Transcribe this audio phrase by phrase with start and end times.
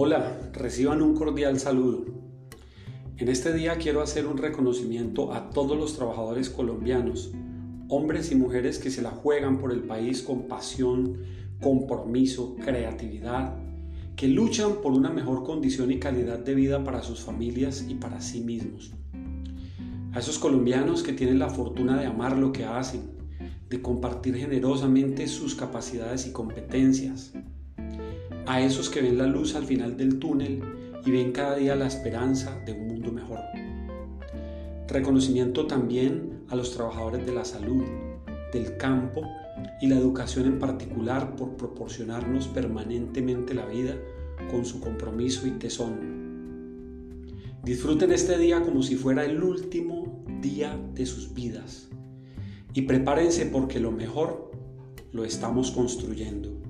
[0.00, 2.04] Hola, reciban un cordial saludo.
[3.16, 7.32] En este día quiero hacer un reconocimiento a todos los trabajadores colombianos,
[7.88, 11.16] hombres y mujeres que se la juegan por el país con pasión,
[11.60, 13.56] compromiso, creatividad,
[14.14, 18.20] que luchan por una mejor condición y calidad de vida para sus familias y para
[18.20, 18.92] sí mismos.
[20.12, 23.02] A esos colombianos que tienen la fortuna de amar lo que hacen,
[23.68, 27.32] de compartir generosamente sus capacidades y competencias.
[28.48, 30.62] A esos que ven la luz al final del túnel
[31.04, 33.40] y ven cada día la esperanza de un mundo mejor.
[34.88, 37.84] Reconocimiento también a los trabajadores de la salud,
[38.50, 39.20] del campo
[39.82, 43.96] y la educación en particular por proporcionarnos permanentemente la vida
[44.50, 47.36] con su compromiso y tesón.
[47.62, 51.90] Disfruten este día como si fuera el último día de sus vidas
[52.72, 54.50] y prepárense porque lo mejor
[55.12, 56.67] lo estamos construyendo.